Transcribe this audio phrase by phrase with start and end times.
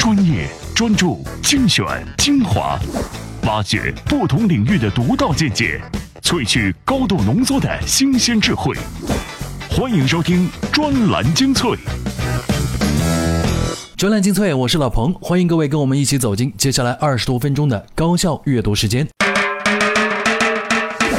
[0.00, 1.84] 专业、专注、精选、
[2.16, 2.80] 精华，
[3.42, 5.78] 挖掘不同领域的独到见解，
[6.22, 8.74] 萃取高度浓缩的新鲜智慧。
[9.68, 11.72] 欢迎收听专栏精粹。
[13.94, 19.06] 专栏精粹，我是老彭，欢迎各位跟我们一起走进接下来二十多分钟的高效阅读时间。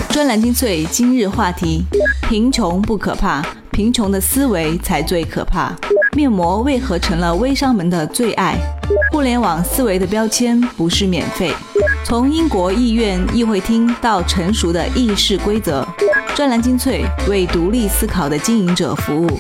[0.09, 1.84] 专栏精粹今日话题：
[2.27, 5.71] 贫穷不可怕，贫穷的思维才最可怕。
[6.14, 8.57] 面膜为何成了微商们的最爱？
[9.14, 11.54] 互联网思维的标签不是免费。
[12.04, 15.88] 从英国议院议会厅到成熟的议事规则，
[16.36, 19.39] 专栏精粹为独立思考的经营者服务。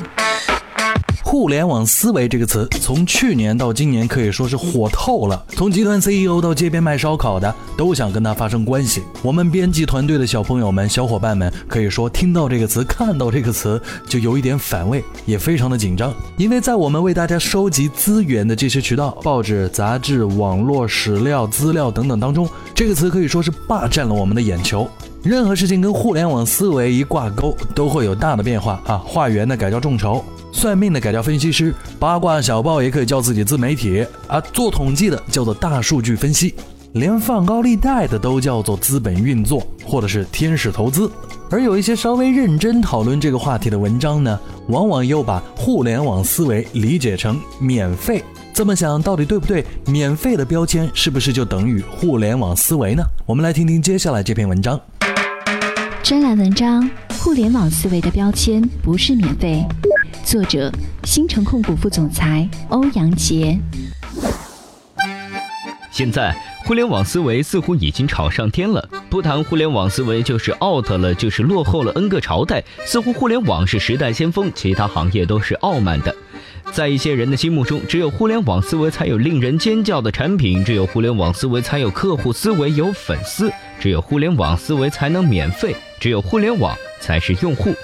[1.31, 5.45] 互联网思维这个词，从去年到今年可以说是火透了。
[5.51, 9.01] 从集团 CEO 到街边卖烧烤的，都想跟他发生关系。
[9.21, 16.13] 我们编辑团队的小朋友们、小伙伴们，可以说听到这个词、看到这个词，就有一点反胃，也非常的紧张。
[16.35, 22.45] 因为在我们为大家收集资源的这些渠道，报纸、杂志、网络史料、资料等等当中，
[22.75, 24.85] 这个词可以说是霸占了我们的眼球。
[25.23, 28.97] 任何事情跟互联网思维一挂钩，都会有大的变化啊！
[28.97, 30.21] 化缘的改叫众筹，
[30.51, 34.39] 算命的改叫分析师，八卦小报也可以叫自己自媒体啊！
[34.53, 36.53] 做统计的叫做大数据分析，
[36.93, 41.09] 连放高利贷的都叫做资本运作，或者是天使投资。
[41.49, 48.23] 而有一些稍微认真讨论这个话题的文章呢，往往又把互联网思维理解成免费。
[48.53, 49.65] 这么想到底对不对？
[49.87, 53.03] 免费的标签是不是就等于互联网思维呢？
[53.25, 54.79] 我们来听听接下来这篇文章。
[56.03, 59.65] 专栏文章：互联网思维的标签不是免费。
[60.31, 60.71] 作者：
[61.03, 63.59] 新城控股副总裁欧阳杰。
[65.91, 68.87] 现在，互联网思维似乎已经炒上天了。
[69.09, 72.63] 不谈互联网思维，就是 out 了，就是落后了 n 个朝代。
[72.85, 76.15] 似乎互联网是时代先锋，其他行业都是傲慢的。
[76.71, 83.51] 在一些人的心目中，只有互联网思维才有令人尖叫的产品，只有互联网思维才有客户思维、有粉丝，
[83.81, 87.75] 只有互联网思维才能免费，只有互联网才是用户。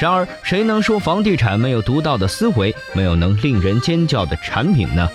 [0.00, 5.08] 然而，谁能说房地产没有独到的思维，没有能令人尖叫的产品呢？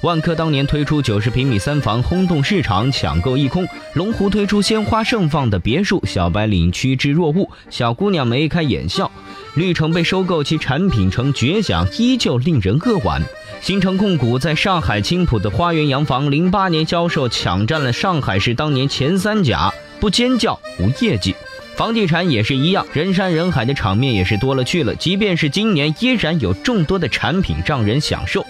[0.00, 3.64] 万科当年推出九十平米三房，轰动市场，抢购一空；
[3.94, 9.10] 龙湖推出鲜花盛放的别墅，小白领趋之若鹜，小姑娘眉开眼笑。
[9.54, 13.22] 绿城被收购，其产品呈绝响，依旧令人扼腕。
[13.62, 21.34] 新城控股在上海青浦的花园洋房，零八年销售抢占了上海市当年前三甲，不尖叫无业绩。
[21.76, 24.94] 房地产也是一样，人山人海的场面也是多了去了。
[24.94, 28.46] 即便是今年，依然有众多的产品让人享受。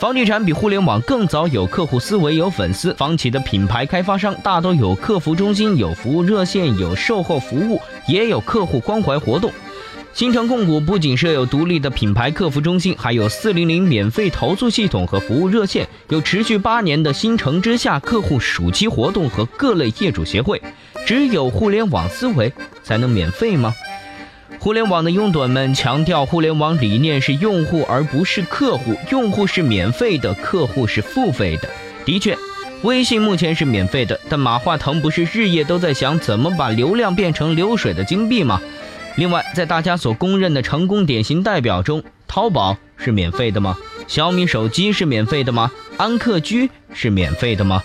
[0.00, 2.94] 房地产比互联网更早有客户思维，有粉丝。
[2.94, 9.50] 房企的品牌开发商大都有客服中心，有服务热线，有售后服务，也有客户关怀活动。
[10.14, 20.62] 新城控股不仅设有独立的品牌客服中心，还有四零零免费投诉系统和服务热线，有持续八年的新城之下客户暑期活动和各类业主协会。
[21.08, 22.52] 只有互联网思维
[22.82, 23.74] 才能免费吗？
[24.58, 31.70] 互联网的拥趸们强调，互联网理念是用户而不是客户，用户是免费的，客户是付费的。
[32.04, 32.36] 的确，
[32.82, 38.60] 微信目前是免费的，但马化腾不是日夜都在想怎么把流量变成流水的金币吗？
[39.16, 43.78] 另外，在大家所公认的成功典型代表中，淘宝是免费的吗？
[44.06, 45.70] 小米手机是免费的吗？
[45.96, 47.82] 安克居是免费的吗？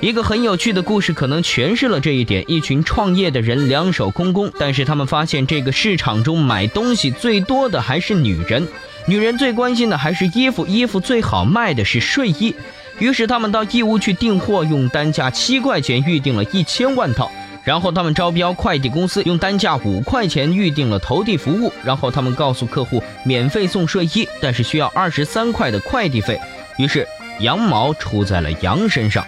[0.00, 2.44] 一个很有趣的故事，可能诠释了这一点。
[2.46, 8.68] 一群创业的人两手空空，但是他们发现这个市场中买东西最多的还是女人，
[9.06, 12.54] 女人最关心的还是衣服，衣服最好卖的是睡衣。
[12.98, 17.30] 于是他们到义乌去订货，用单价七块钱预定了一千万套。
[17.64, 21.72] 然后他们招标快递公司，用单价五块钱预定了投递服务。
[21.82, 26.38] 然后他们告诉客户免费送睡衣，但是需要二十三块的快递费。
[26.76, 27.08] 于是
[27.40, 29.24] 羊毛出在了羊身上。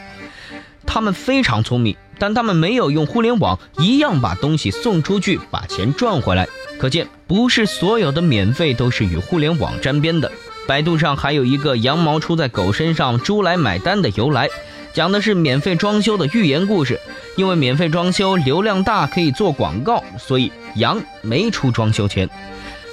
[0.86, 6.46] 他们非常聪明，但他们没有用互联网，一样把东西送出去，把钱赚回来。
[6.78, 10.30] 可见，不是所有的免费都是与互联网沾边的。
[10.66, 14.48] 百度上还有一个“羊毛出在狗身上，猪来买单”的由来，
[14.92, 17.00] 讲的是免费装修的寓言故事。
[17.36, 22.28] 因为免费装修流量大，可以做广告，所以羊没出装修钱。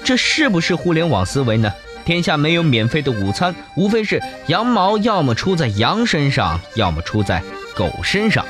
[0.03, 1.71] 这是不是互联网思维呢？
[2.05, 7.41] 天下没有免费的午餐，无非是羊毛要么出在羊身上，要么出在。
[7.75, 8.45] 狗身上，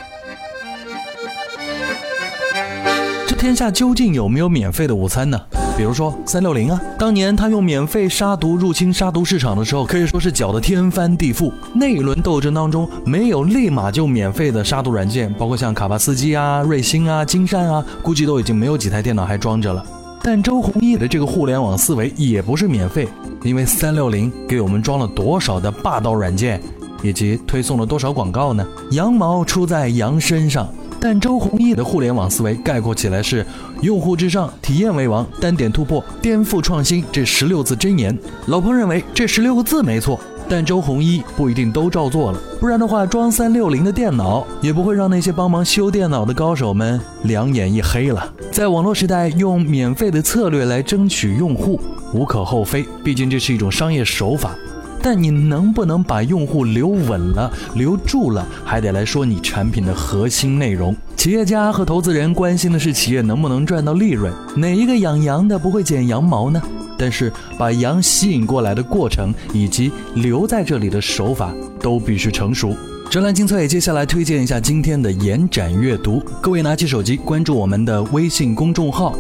[3.28, 5.40] 这天下究竟有没有免费的午餐呢？
[5.75, 11.52] 比如说三六零啊，当年他用免费杀毒入侵杀毒市场的时候，可以说是搅得天翻地覆。
[11.74, 19.84] 那一轮斗争当中，没有立马就免费的杀毒软件，包括像卡巴斯基啊、瑞星啊、金山啊，估计都已经没有几台电脑还装着了。
[20.22, 23.08] 但周鸿祎的这个互联网思维也不是免费，
[23.42, 26.62] 因为三六零给我们装了多少的霸道软件。
[27.04, 28.66] 以及推送了多少广告呢？
[28.90, 30.68] 羊毛出在羊身上。
[31.00, 33.46] 但周鸿祎的互联网思维概括起来是
[33.84, 38.18] “用户至上，体验为王，单点突破，颠覆创新”这十六字真言。
[38.46, 40.18] 老彭认为这十六个字没错，
[40.48, 42.40] 但周鸿祎不一定都照做了。
[42.58, 48.34] 不然的话，装三六零的电脑也不会让那些帮忙修电脑的高手们两眼一黑了。
[48.50, 51.78] 在网络时代，用免费的策略来争取用户
[52.14, 54.56] 无可厚非，毕竟这是一种商业手法。
[55.04, 60.96] 但你能不能把用户留稳了、留住了，还得来说你产品的核心内容。
[61.18, 66.62] 企业家和投资人关心的是企业能不能赚到利润，哪一个养羊的不会剪羊毛呢？
[66.98, 72.74] 但是把羊吸引过来的过程以及留在这里的手法都必须成熟。
[73.10, 76.24] 专栏精粹，接下来推荐一下今天的延展阅读。
[76.42, 79.14] 各位拿起手机关注我们的微信公众号，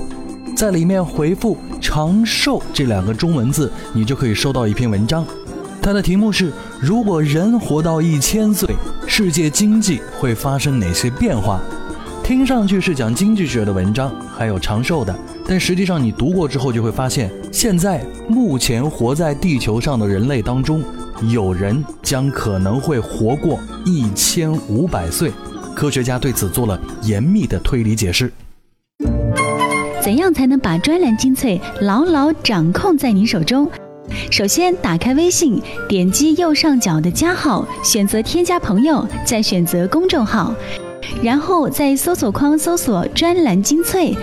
[0.55, 5.25] 在里面回复“长寿”这两个中文字，你就可以收到一篇文章。
[5.83, 6.49] 它的题目是：
[6.79, 8.73] 如果人活到一千岁，
[9.05, 11.59] 世界经济会发生哪些变化？
[12.23, 15.13] 听上去是讲经济学的文章，还有长寿的，
[15.45, 20.81] 但实际上你读过之后就会发现，现在目前活在地球上的人类当中，
[21.27, 25.33] 有人将可能会活过一千五百岁。
[25.75, 28.31] 科学家对此做了严密的推理解释。
[30.01, 33.69] 怎样才能把专栏精粹牢牢掌控在你手中？
[34.31, 40.53] 首先，打开微信，点击右上角的加号，选择添加朋友，再选择公众号，
[41.21, 44.15] 然后在搜索框搜索“专栏精粹”，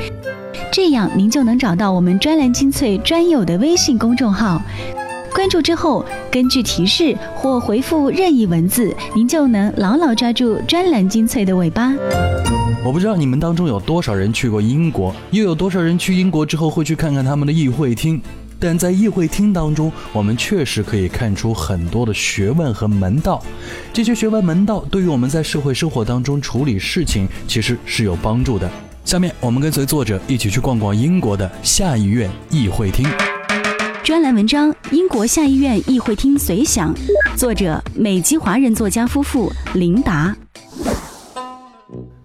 [0.72, 4.60] 这样您就能找到我们专栏精粹专有的微信公众号。
[5.32, 11.94] 关注之后，根据提示或回复任意文字，您就能牢牢抓住专栏精粹的尾巴。
[12.84, 18.20] 我不知道你们当中有多少人去过英国，又有多少人去英国之后会去看看他们的议会厅。
[18.60, 23.42] 但在议会厅当中，我们确实可以看出很多的学问和门道。
[23.92, 28.70] 这些学问门道对于我们在社会生活当中处理事情其实是有帮助的。
[29.02, 33.08] 下面我们跟随作者一起去逛逛英国的下议院议会厅。
[34.04, 36.94] 专栏文章《英国下议院议会厅随想》，
[37.36, 40.36] 作者美籍华人作家夫妇琳达。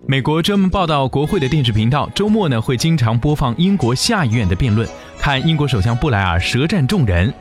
[0.08, 4.88] 美国专门报道国会的电视频道周末呢会经常播放英国下议院的辩论。
[5.18, 7.34] 看英国首相布莱尔舌战众人，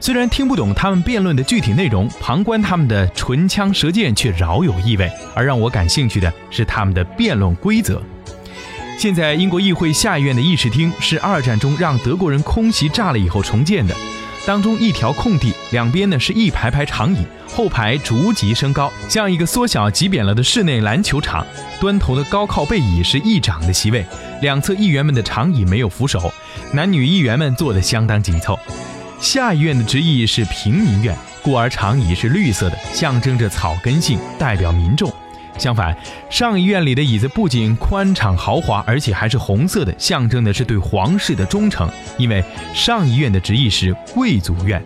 [0.00, 5.08] 虽然听不懂他们辩论的具体内容，旁观他们的唇枪舌剑却饶有意味。
[5.32, 8.02] 而让我感兴趣的是他们的辩论规则。
[8.98, 13.94] 现在英国议会下议院的议事厅是二战中让德国人空袭炸了以后重建的，
[14.48, 21.46] 当中一条空地，两边呢是一排排长椅，后排逐级升高，像一个缩小挤扁了的室内篮球场。
[21.78, 24.06] 端头的高靠背椅是议长的席位，
[24.40, 26.32] 两侧议员们的长椅没有扶手。
[26.72, 28.58] 男女议员们坐得相当紧凑。
[29.20, 35.12] 下议院的直译是平民院，故而长椅是绿色的，象征着草根性，代表民众。
[35.58, 35.96] 相反，
[36.30, 41.90] 上议院里的椅子不仅宽敞豪华，而且还是红色的，象征的是对皇室的忠诚。
[42.16, 44.82] 因为上议院的直译是贵族院。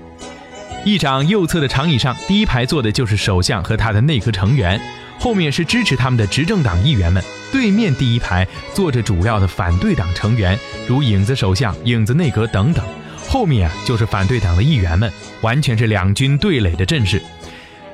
[0.84, 4.80] 议长右侧的长椅上，第一排坐的就是首相和他的内阁成员，
[5.18, 7.22] 后面是支持他们的执政党议员们。
[7.52, 10.58] 对面第一排坐着主要的反对党成员，
[10.88, 12.84] 如影子首相、影子内阁等等。
[13.28, 17.22] 后面啊就是反对党的议员们，完全是两军对垒的阵势。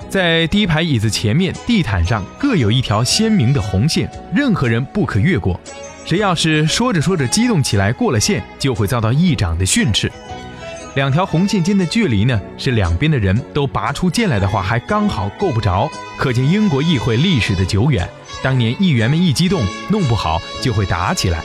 [0.08, 5.60] 在第一排椅子前面，地毯上各有一条鲜明的红线，任何人不可越过。
[6.06, 10.10] 谁要是说着说着激动起来过了线，就会遭到议长的训斥。
[10.94, 18.08] 两条红线间的距离呢，是两边的人都拔出剑来的话，还刚好够不着，可见英国议会历史的久远。
[18.42, 21.42] 当年议员们一激动，弄不好就会打起来。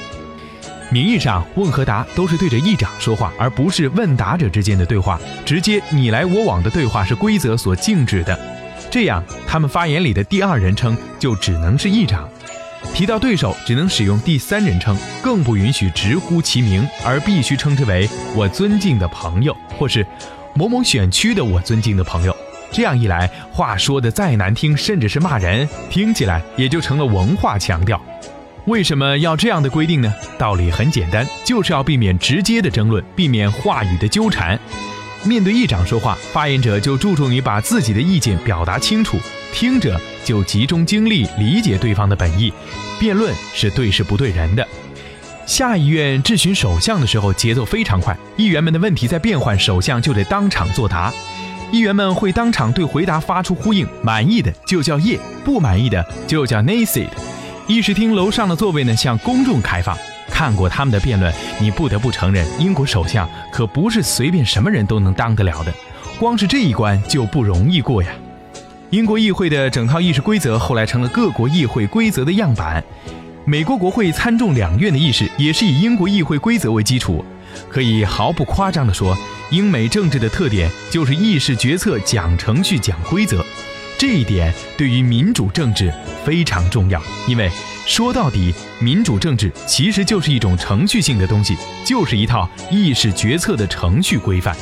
[0.89, 5.19] 名义上问和答都是对着议长说话，而不是问答者之间的对话。
[5.43, 8.39] 直接你来我往的对话是规则所禁止的。
[8.93, 12.29] 这样，他们发言里的第二人称就只能是议长。
[12.93, 18.07] 提到对手，只能使用第三人称，更不允许直呼其名，而必须称之为
[18.37, 20.05] “我尊敬的朋友”或是
[20.53, 22.37] “某某选区的我尊敬的朋友”。
[22.71, 27.99] 这样一来，话说的再难听，甚至是骂人，听起来也就成了文化强调。
[28.65, 30.13] 为什么要这样的规定呢？
[30.37, 34.59] 道理很简单，就是要避免直接的争论，避免话语的纠缠。
[35.25, 39.17] 面对议长说话，发言者就注重于把自己的意见表达清楚，
[39.53, 42.51] 听者就集中精力理解对方的本意。
[42.99, 44.67] 辩论是对事不对人的。
[45.45, 51.13] 下议院质询首相的时候，节奏非常快，议员们的问题在变换，首相就得当场作答。
[51.71, 57.07] 议员们会当场对回答发出呼应，满意的就叫 “ye”，不满意的就叫 “naysay”。
[57.67, 59.97] 议事厅楼上的座位呢，向公众开放。
[60.33, 65.71] 看过他们的辩论，你不得不承认，英国首相可不是随便什么人都能当得了的，
[66.19, 68.09] 光是这一关就不容易过呀。
[68.89, 72.83] 英国议会的整套议事规则后来成了各国议会规则的样板。
[73.45, 77.23] 美国国会参众两院的议事也是以英国议会规则为基础。
[77.69, 79.15] 可以毫不夸张地说，
[79.51, 83.45] 英美政治的特点就是议事决策讲程序、讲规则。
[83.99, 85.93] 这一点对于民主政治
[86.25, 87.49] 非常重要，因为
[87.85, 94.55] 说到底，民主政治其实就是一种程序性的东西，就是一套意识决策的程序规范。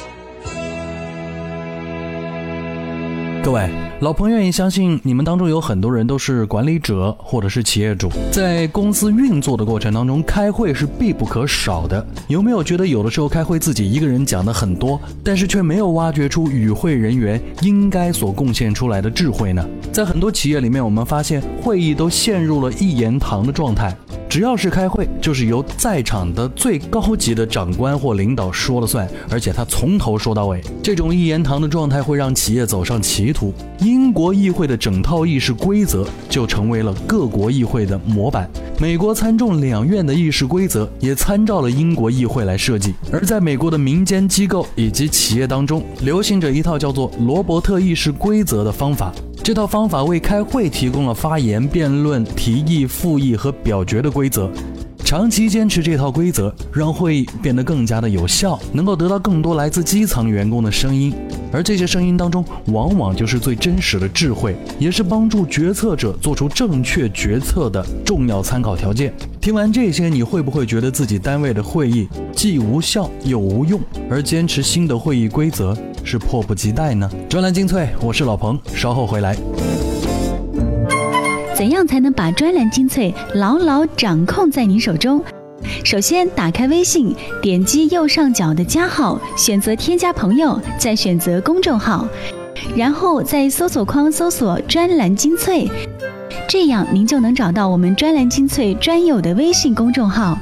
[3.43, 3.67] 各位
[4.01, 12.05] 老彭愿意相信，你们当中有很多人都是管理者或者是企业主，在公司运作的过程当中，开会是必不可少的。
[12.27, 19.65] 有没有觉得有的时候开会自己一个人讲的很多，但是却没有挖掘出与会人员应该所贡献出来的智慧呢？
[19.91, 23.95] 在很多企业里面，我们发现会议都陷入了一言堂的状态。
[24.29, 30.61] 只要是开会，就是由在场的最高级的长官或领导说了算，而且他从头说到尾。
[30.81, 33.53] 这种一言堂的状态会让企业走上歧图。
[33.79, 38.49] 英国议会的整套议事规则就成为了各国议会的模板。
[38.79, 42.93] 美国参众两院的议事规则也参照了英国议会来设计。
[43.11, 49.11] 而在美国的民间机构以及企业当中，流行着一套叫做罗伯特议事规则的方法。
[49.43, 54.49] 这套方法为开会提供了发言、辩论、提议、复议和表决的规则。
[55.03, 61.13] 长期坚持这套规则，让会议变得更加的有效，能够得到更多来自基层员工的声音。
[61.51, 69.13] 而这些声音当中，往往就是最真实的智慧，也是帮助决策者做出正确决策的重要参考条件。
[69.39, 73.79] 听完这些，你会不会觉得自己单位的会议既无效又无用？
[74.09, 75.77] 而坚持新的会议规则？
[76.03, 77.09] 是迫不及待呢。
[77.29, 79.35] 专栏精粹，我是老彭，稍后回来。
[81.53, 85.23] 怎样才能把专栏精粹牢牢掌控在你手中？
[85.83, 92.07] 首先，打开微信，点击右上角的加号，选择添加朋友，再选择公众号，
[92.75, 95.69] 然后在搜索框搜索“专栏精粹”，
[96.47, 100.37] 这样您就能找到我们专栏精粹专有的微信公众号。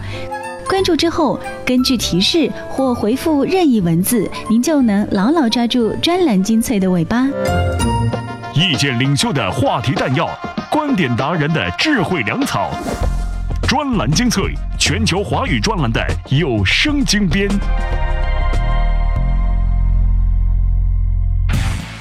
[0.67, 7.27] 关注之后，根据提示或回复任意文字，您就能牢牢抓住专栏精粹的尾巴。
[8.53, 10.29] 意见领袖的话题弹药，
[10.69, 12.69] 观点达人的智慧粮草，
[13.69, 17.47] 专栏精粹，全球华语专栏的有声精编。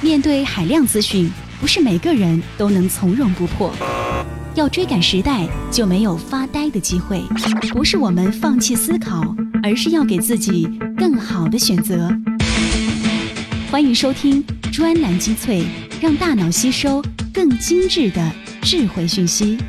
[0.01, 1.29] 面对海量资讯，
[1.61, 3.71] 不是每个人都能从容不迫。
[4.55, 7.21] 要追赶时代，就没有发呆的机会。
[7.71, 9.21] 不是我们放弃思考，
[9.61, 12.11] 而是要给自己更好的选择。
[13.69, 15.65] 欢迎收听专栏精粹，
[16.01, 16.99] 让大脑吸收
[17.31, 18.31] 更精致的
[18.63, 19.59] 智慧讯息。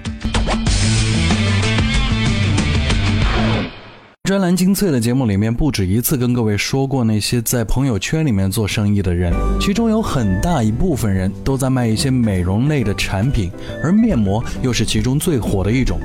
[4.31, 13.51] 专栏精粹的节目里面，不止一次跟各位说过那些在朋友圈里面做生意的人，其中有很大一部分人都在卖一些美容类的产品，
[13.83, 15.99] 而面膜又是其中最火的一种。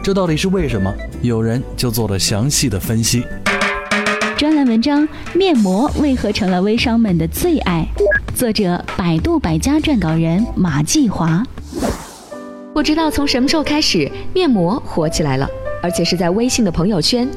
[0.00, 0.94] 这到底是为什么？
[1.22, 3.24] 有人就做了详细的分析。
[4.36, 7.84] 专栏文章：面膜为何成了微商们的最爱？
[8.36, 11.42] 作者：百度百家撰稿人马继华。
[12.72, 15.48] 不知道从什么时候开始，面膜火起来了，
[15.82, 17.28] 而且是在微信的朋友圈。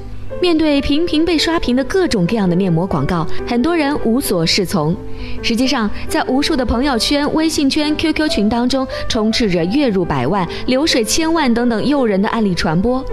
[0.45, 4.95] 面对频频被刷屏的各种各样的面膜广告，很多人无所适从。
[5.41, 13.03] 实际上，在无数的朋友圈、微信圈、QQ 群当中，充斥着月入百万、流水千万等等诱人的案例传播。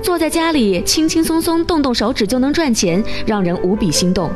[0.00, 4.30] 坐在家里，轻轻松松动动手指就能赚钱，让人无比心动。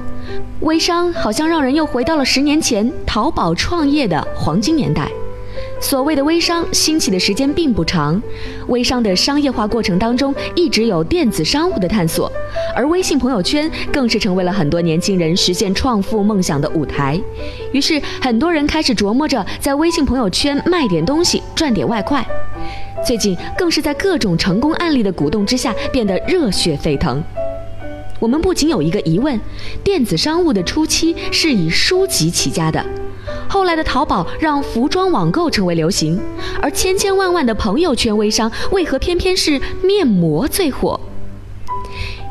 [0.62, 5.08] 微商好像让人又回到了十年前淘宝创业的黄金年代。
[5.82, 8.22] 所谓的微商兴起的时间并不长，
[8.68, 12.30] 微商的商业化过程当中一直有电子商务的探索，
[12.74, 17.20] 而微信朋友圈更是成为了很多年轻人实现创富梦想的舞台。
[17.72, 22.24] 于是，很多人开始琢磨着在微信朋友圈卖点东西赚点外快。
[23.04, 27.20] 最近更是在各种成功案例的鼓动之下变得热血沸腾。
[28.20, 29.38] 我们不仅有一个疑问：
[29.82, 33.01] 电子商务的初期是以书籍起家的。
[33.52, 36.18] 后来的淘宝让服装网购成为流行，
[36.62, 40.98] 而千千万万的朋友圈微商为何偏偏是面膜最火？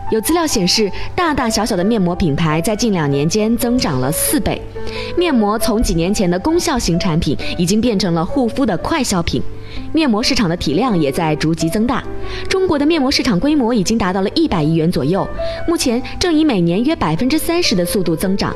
[0.09, 4.59] 有资料显示，大大小小的面膜品牌在近两年间增长了四倍。
[5.15, 9.39] 面膜从几年前的功效型产品，已经变成了护肤的快消品。
[9.93, 12.03] 面膜市场的体量也在逐级增大，
[12.49, 15.27] 中国的面膜市场规模已经达到了一百亿元左右，
[15.67, 18.55] 目前正以每年约百分之三十的速度增长。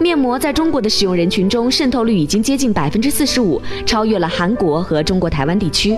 [0.00, 5.96] 面膜在中国的使用人群中渗透率已经接近百分之四十五，超越了韩国和中国台湾地区。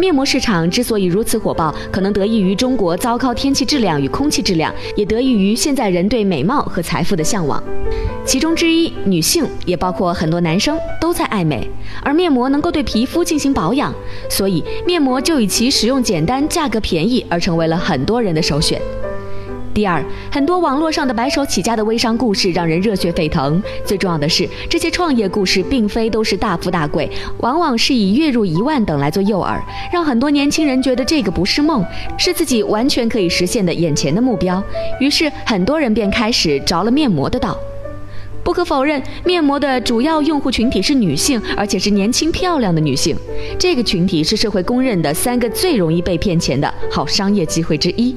[0.00, 7.60] 面膜市场之所以如此火爆，可能得益于中国糟糕天气质量与空气质量，也得益于现在人对美貌和财富的向往。
[8.24, 11.68] 其中之一，女性也包括很多男生都在爱美，
[12.02, 13.92] 而面膜能够对皮肤进行保养，
[14.30, 18.80] 所以面膜就以其使用简单、价格便宜而成为了很多人的首选。
[19.78, 23.62] 第二，很多网络上的白手起家的微商故事让人热血沸腾。
[23.84, 27.08] 最重要的是，这些创业故事并非都是大富大贵，
[27.38, 29.56] 往往是以月入一万等来做诱饵，
[29.92, 31.84] 让很多年轻人觉得这个不是梦，
[32.18, 34.60] 是自己完全可以实现的眼前的目标。
[34.98, 37.56] 于是，很多人便开始着了面膜的道。
[38.42, 43.16] 不可否认，面膜的主要用户群体是女性，而且是年轻漂亮的女性。
[43.56, 48.16] 这个群体是社会公认的三个最容易被骗钱的好商业机会之一。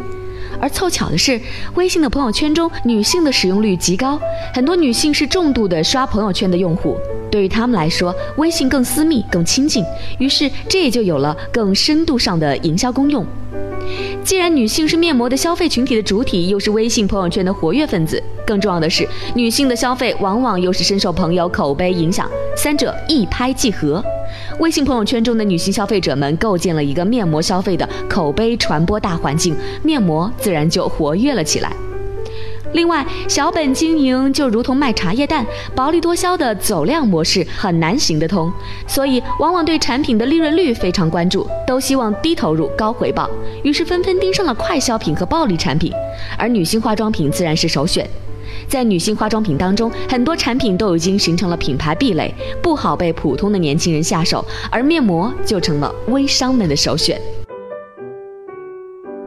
[0.62, 1.42] 而凑巧的是，
[1.74, 4.20] 微信的朋友圈中女性的使用率极高，
[4.54, 6.96] 很多女性是重度的刷朋友圈的用户。
[7.32, 9.84] 对于她们来说，微信更私密、更亲近，
[10.20, 13.26] 于是这也就有了更深度上的营销功用。
[14.24, 24.04] 既然女性是面膜的消费群体的主体，又是微信朋友圈的活跃分子，更重要的是，女性的消费往往又是深受朋友口碑影响，三者一拍即合。
[24.60, 31.74] 微信朋友圈中的女性消费者们构建了一个面膜消费的口碑传播大环境，面膜自然就活跃了起来。
[32.74, 38.52] 另外，小本经营就如同卖茶叶蛋，薄利多销的走量模式很难行得通，
[38.88, 43.30] 所以往往对产品的利润率非常关注，都希望低投入高回报，
[43.64, 45.92] 于是纷纷盯上了快消品和暴利产品，
[46.38, 48.10] 而女性化妆品自然是首选。
[48.68, 57.20] 在女性化妆品当中，很多产品都已经形成了品牌壁垒，不好被普通的年轻人下手，而面膜就成了微商们的首选。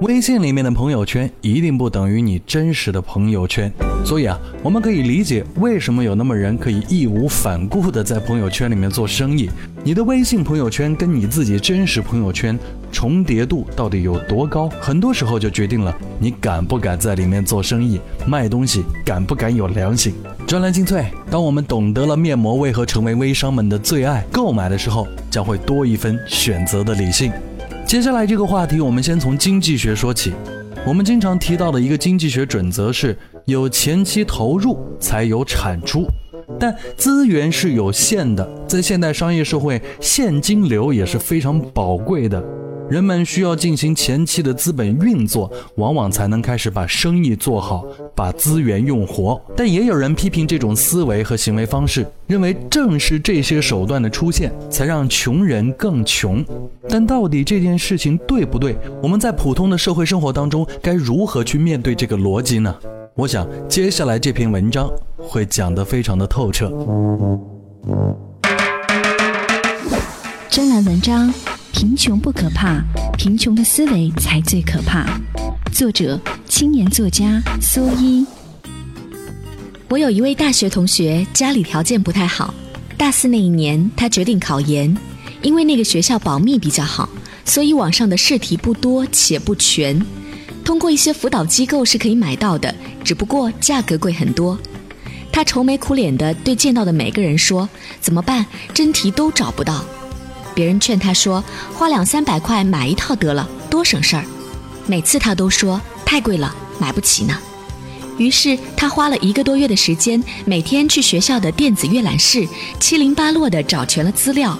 [0.05, 3.73] 微信里面的朋友圈一定不等于你真实的朋友圈，
[4.05, 9.49] 所以啊，我们可以理解为什么有那么人可以义无反顾的在朋友圈里面做生意。
[9.83, 12.59] 你的微信朋友圈跟你自己真实朋友圈
[12.93, 20.13] 重叠度到底有多高，很多时候就决定了你敢不敢在里面做生意、卖东西，敢不敢有良心。
[20.47, 27.33] 专栏精粹，当我们懂得了面膜为何成为微商们的最爱，购买的时候将会多一分选择的理性。
[27.87, 30.33] 接下来这个话题，我们先从经济学说起。
[30.87, 36.07] 我们经常提到的一个经济学准则是：有前期投入才有产出，
[36.59, 42.43] 但资源是有限的，在现代商业社会，现金流也是非常宝贵的。
[42.91, 49.41] 人们需要进行前期的资本运作，往往才能开始把生意做好，把资源用活。
[49.57, 56.45] 但也有人批评这种思维和行为方式，认为正是这些手段的出现，才让穷人更穷。
[56.89, 58.77] 但到底这件事情对不对？
[59.03, 62.75] 我们在普通的社会生活当中，该如何去面对这个逻辑呢？
[63.15, 66.69] 我想接下来这篇文章会讲得非常的透彻。
[70.51, 71.33] 专栏文章。
[71.77, 72.81] 贫穷不可怕，
[73.19, 75.05] 贫穷的思维才最可怕。
[75.75, 78.25] 作者：青年作家苏一。
[79.89, 82.55] 我有一位大学同学，家里条件不太好。
[82.97, 84.97] 大四那一年，他决定考研，
[85.43, 87.09] 因为那个学校保密比较好，
[87.45, 90.01] 所以网上的试题不多且不全。
[90.65, 94.57] 通过一些辅导机构是可以买到的，只不过价格贵很多。
[95.33, 97.69] 他愁眉苦脸的对见到的每个人说
[98.01, 98.47] ：“怎么办？
[98.73, 99.85] 真题都找不到。”
[100.55, 101.43] 别人劝他说
[101.75, 104.25] ：“花两三百块买一套得了，多省事儿。”
[104.87, 107.39] 每次他都说：“太贵了，买不起呢。”
[108.19, 112.47] 于是他花了一个多月的时间，每天去学校的电子阅览室，
[112.79, 114.57] 七零八落地找全了资料。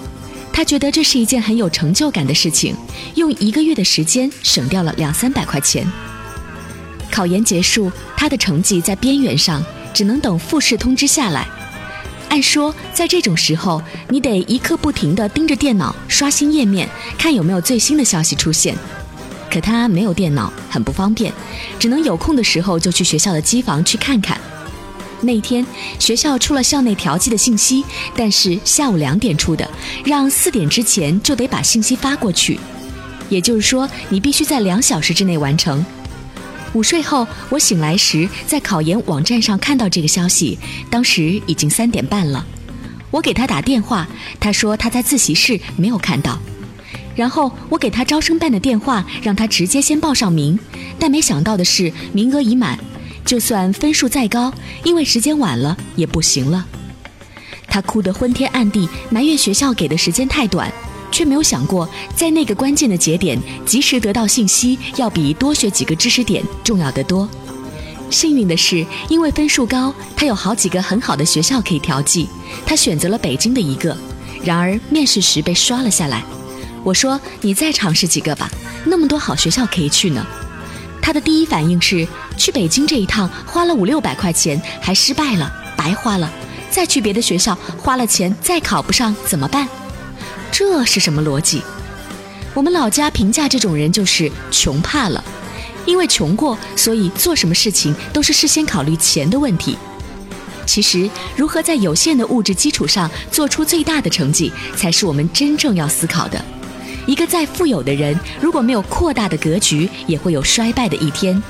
[0.51, 2.75] 他觉得这是一件很有成就感的事情，
[3.15, 5.89] 用一个月的时间省掉了两三百块钱。
[7.11, 11.47] 考研结束，他的成绩在边缘上，只能等复试通知下来。
[12.27, 18.75] 按说，在这种时候，你得一刻不停地盯着电脑刷新页面，看有没有最新的消息出现。
[19.55, 21.31] 可他没有电脑，很不方便，
[21.79, 24.37] 只能有空的时候就去学校的机房去看看。
[25.21, 25.65] 那天
[25.97, 27.81] 学校出了校内调剂的信息，
[28.17, 29.65] 但是下午两点出的，
[30.03, 32.59] 让四点之前就得把信息发过去，
[33.29, 35.85] 也就是说，你必须在两小时之内完成。
[36.73, 42.45] 午睡后，我醒来时在考研网站上看到这个消息，当时已经三点半了。
[43.09, 44.05] 我给他打电话，
[44.37, 46.37] 他说他在自习室没有看到。
[47.15, 50.59] 然后我给他招生办的电话，让他直接先报上名。
[50.99, 52.77] 但没想到的是，名额已满，
[53.25, 56.65] 就算分数再高，因为时间晚了也不行了。
[57.67, 60.71] 他哭得昏天暗地，埋怨学校给的时间太短。
[61.11, 67.29] 却没有想过，在那个关键的节点，及时得到信息，要比多学几个知识点重要得多。
[68.09, 72.27] 幸运的是，因为分数高，他有好几个很好的学校可以调剂，
[72.65, 73.95] 他选择了北京的一个。
[74.43, 76.21] 然而面试时被刷了下来。
[76.85, 78.47] 我说：“你再尝试几个吧，
[78.85, 80.25] 那么多好学校可以去呢。”
[81.01, 86.31] 他的第一反应是去北京这一趟花了五六百块钱，还失败了，白花了。
[86.69, 89.67] 再去别的学校花了钱，再考不上怎么办？
[90.51, 91.63] 这是什么逻辑？
[92.53, 95.23] 我们老家评价这种人就是穷怕了，
[95.85, 99.75] 因为穷过，所以做什么事情都是事先考虑钱的问题。
[100.65, 106.43] 其实，如何在有限的物质基础上做出最大的成绩，才是我们真正要思考的。
[107.05, 111.41] 一个再富有的人，如果没有扩大的格局，也会有衰败的一天。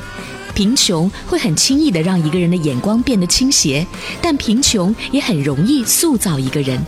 [0.53, 3.85] 贫穷会很轻易地让一个人的眼光变得倾斜，
[4.21, 6.81] 但贫穷也很容易塑造一个人。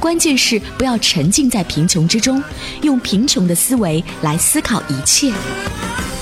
[0.00, 2.42] 关键是不要沉浸在贫穷之中，
[2.80, 5.32] 用贫穷的思维来思考一切。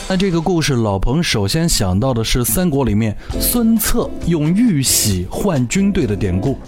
[0.08, 6.58] 那这个故事，老彭首先想到的是三国里面孙策用玉玺换军队的典故。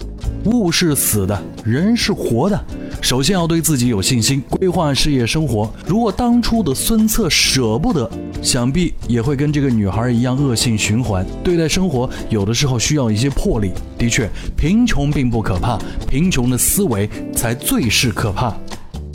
[0.44, 2.64] 物是死的，人是活的。
[3.00, 5.72] 首先要对自己有信心，规划事业生活。
[5.87, 8.09] 如果当初的孙策舍不得，
[8.42, 11.24] 想必也会跟这个女孩一样恶性循环。
[11.42, 13.72] 对待生活，有的时候需要一些魄力。
[13.98, 15.78] 的确，贫穷并不可怕，
[16.09, 18.55] 贫穷的思维才最是可怕。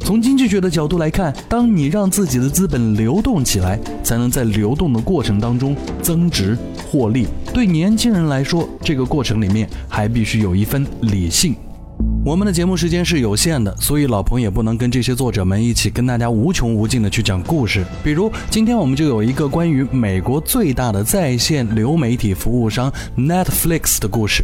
[0.08, 6.58] 从经济学的角度来看，当你让自己的资本流动起来，才能在流动的过程当中增值
[6.90, 7.28] 获利。
[7.54, 11.54] 对年轻人来说，这个过程里面还必须有一分理性。
[12.24, 17.84] 我们的节目时间是有限的，所以老彭也不能跟这些作者们一起跟大家无穷无尽的去讲故事。
[18.02, 24.42] 比如今天我们就有一个关于美国最大的在线流媒体服务商 Netflix 的故事。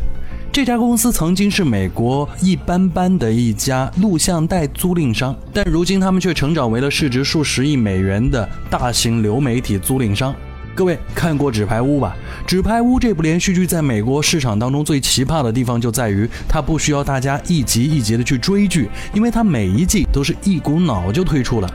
[0.53, 10.31] 这家公司曾经是美国一般般的一家录像带租赁商，但如今他们却成长为了市值数十亿美元的大型流媒体租赁商。
[10.75, 12.15] 各位看过《纸牌屋》吧？
[12.45, 21.69] 《纸牌屋》这部连续剧在美国市场当中最奇葩的地方就在于，它不需要大家一集一集的去追剧，因为它每一季都是一股脑就推出了。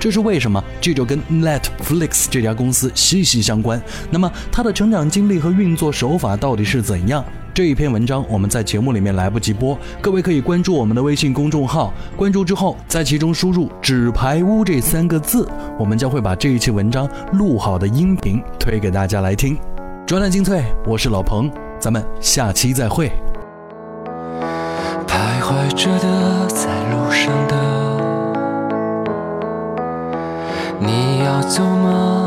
[0.00, 0.62] 这是为什么？
[0.80, 3.80] 这就跟 Netflix 这家公司息息相关。
[4.10, 7.24] 那么它的成长经历和运作手法到底是怎样？
[7.54, 19.56] 这一篇文章我们在节目里面来不及播，各位可以关注我们的微信公众号，关注之后在其中输入“纸牌屋”这三个字，我们将会把这一期文章录好的音频推给大家来听。
[20.04, 23.12] 专栏精粹，我是老彭，咱们下期再会。
[25.06, 27.54] 徘徊着的，在路上的，
[30.80, 32.23] 你要走吗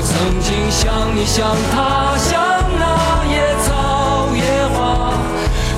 [0.00, 2.40] 我曾经像你像他，像
[2.78, 4.40] 那野草野
[4.72, 5.12] 花，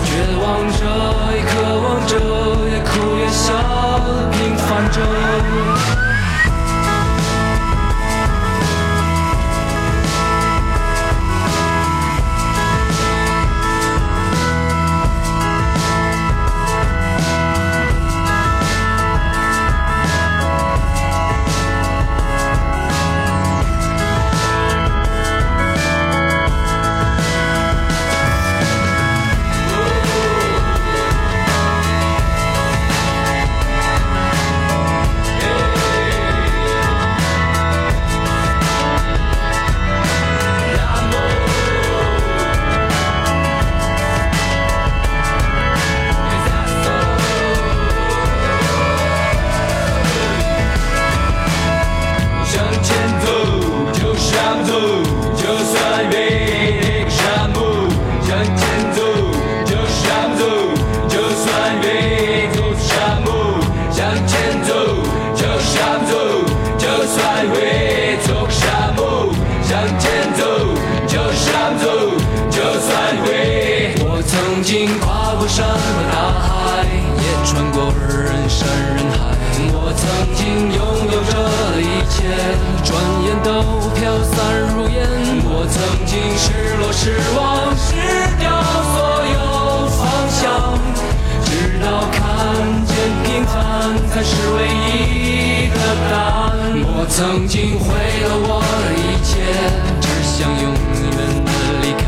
[0.04, 0.78] 绝望着，
[1.34, 1.50] 也渴
[1.82, 2.14] 望着，
[2.70, 3.50] 也哭也笑，
[4.30, 5.21] 平凡着。
[94.08, 95.76] 才是唯一的
[96.10, 96.14] 答
[96.46, 96.50] 案。
[96.84, 97.88] 我曾经毁
[98.22, 99.30] 了我的一切，
[100.00, 101.18] 只想永远的
[101.82, 102.02] 离开。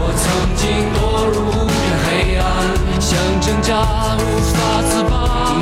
[0.00, 0.24] 我曾
[0.56, 0.62] 经
[0.94, 2.42] 堕入无边黑暗，
[3.00, 3.68] 想挣扎
[4.18, 4.22] 无
[4.54, 4.56] 法
[4.88, 5.12] 自拔。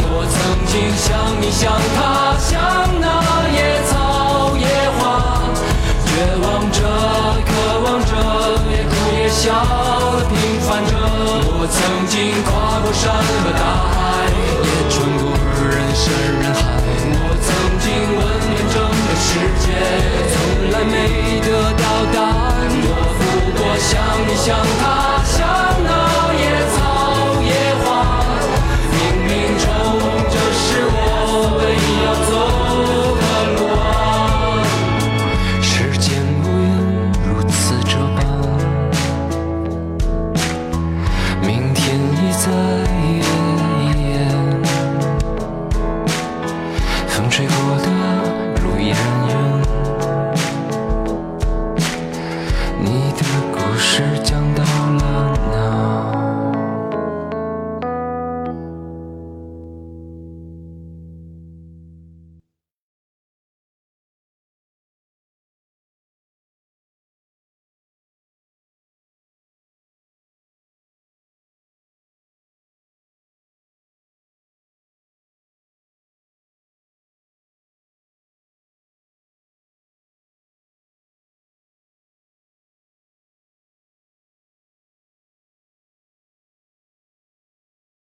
[0.09, 1.07] 我曾经像
[1.41, 2.53] 你像他像
[3.01, 3.05] 那
[3.51, 4.67] 野草野
[4.99, 5.41] 花，
[6.05, 6.09] 绝
[6.43, 6.79] 望着
[7.45, 7.49] 渴
[7.85, 8.13] 望着，
[8.71, 9.45] 也哭也笑
[10.17, 10.93] 的平凡着。
[11.59, 12.15] 我曾经
[12.45, 13.03] 跨过山
[13.43, 13.97] 和大海，
[14.63, 15.25] 也穿过
[15.97, 16.05] 山
[16.41, 16.59] 人海。
[17.09, 17.49] 我曾
[17.81, 19.29] 经问遍整个世
[19.65, 19.67] 界，
[20.33, 20.37] 从
[20.73, 20.95] 来没
[21.41, 22.17] 得到答
[22.53, 22.55] 案。
[22.89, 23.23] 我不
[23.57, 23.91] 过想
[24.29, 24.47] 你想
[24.81, 25.66] 他。